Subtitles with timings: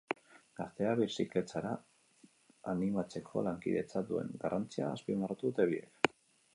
[0.59, 1.73] Gazteak birziklatzera
[2.73, 6.15] animatzeko, lankidetzak duen garrantzia azpimarratu dute biek.